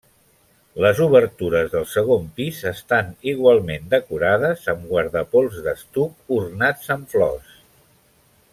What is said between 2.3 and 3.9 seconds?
pis estan igualment